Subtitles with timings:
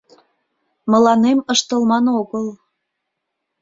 [0.91, 2.45] Мыланем ыштылман огыл.